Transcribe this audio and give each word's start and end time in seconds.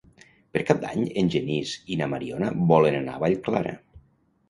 Per 0.55 0.63
Cap 0.69 0.79
d'Any 0.85 1.03
en 1.23 1.29
Genís 1.35 1.75
i 1.97 2.01
na 2.01 2.09
Mariona 2.17 2.53
volen 2.75 3.01
anar 3.05 3.19
a 3.19 3.27
Vallclara. 3.29 3.81